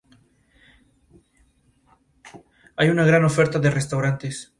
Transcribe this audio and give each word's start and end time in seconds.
Hay 2.75 2.87
gran 2.91 3.23
oferta 3.23 3.59
de 3.59 3.69
restaurantes. 3.69 4.49